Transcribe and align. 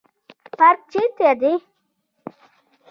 پارک 0.57 0.79
چیرته 0.91 1.29
دی؟ 1.41 1.53